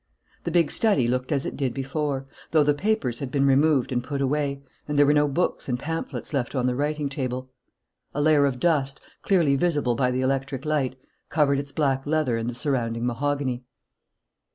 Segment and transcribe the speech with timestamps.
[0.45, 4.03] The big study looked as it did before, though the papers had been removed and
[4.03, 7.51] put away and there were no books and pamphlets left on the writing table.
[8.15, 10.95] A layer of dust, clearly visible by the electric light,
[11.29, 13.63] covered its black leather and the surrounding mahogany.